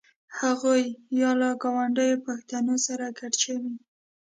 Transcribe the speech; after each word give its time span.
هغوی 0.39 0.83
یا 1.21 1.31
له 1.41 1.49
ګاونډیو 1.63 2.23
پښتنو 2.27 2.75
سره 2.85 3.05
ګډ 3.19 3.33
شوي. 3.43 3.73